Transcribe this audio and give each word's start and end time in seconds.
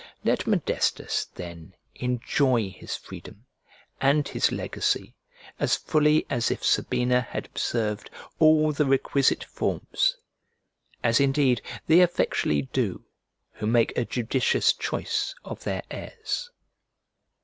Let 0.23 0.47
Modestus 0.47 1.25
then 1.35 1.75
enjoy 1.93 2.71
his 2.71 2.95
freedom 2.95 3.45
and 4.01 4.27
his 4.27 4.51
legacy 4.51 5.13
as 5.59 5.75
fully 5.75 6.25
as 6.27 6.49
if 6.49 6.65
Sabina 6.65 7.21
had 7.21 7.45
observed 7.45 8.09
all 8.39 8.71
the 8.71 8.87
requisite 8.87 9.43
forms, 9.43 10.17
as 11.03 11.19
indeed 11.19 11.61
they 11.85 11.99
effectually 12.01 12.63
do 12.63 13.05
who 13.51 13.67
make 13.67 13.95
a 13.95 14.03
judicious 14.03 14.73
choice 14.73 15.35
of 15.45 15.65
their 15.65 15.83
heirs. 15.91 16.49